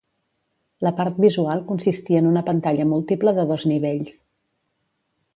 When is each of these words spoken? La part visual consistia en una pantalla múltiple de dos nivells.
La 0.85 0.91
part 0.99 1.17
visual 1.25 1.59
consistia 1.71 2.21
en 2.23 2.29
una 2.29 2.43
pantalla 2.47 2.87
múltiple 2.93 3.35
de 3.41 3.45
dos 3.53 3.67
nivells. 3.73 4.17